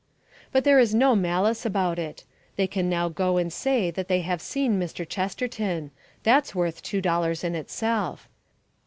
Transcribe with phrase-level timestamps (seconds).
[0.51, 2.23] But there is no malice about it.
[2.55, 5.07] They can now go and say that they have seen Mr.
[5.07, 5.91] Chesterton;
[6.23, 8.27] that's worth two dollars in itself.